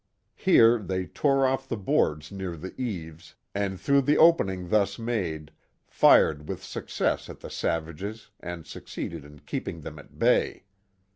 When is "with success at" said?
6.49-7.41